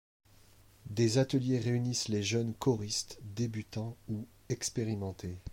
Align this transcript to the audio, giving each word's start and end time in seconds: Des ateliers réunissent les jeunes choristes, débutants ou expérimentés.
Des 0.87 1.19
ateliers 1.19 1.59
réunissent 1.59 2.07
les 2.07 2.23
jeunes 2.23 2.55
choristes, 2.55 3.19
débutants 3.21 3.95
ou 4.09 4.27
expérimentés. 4.49 5.37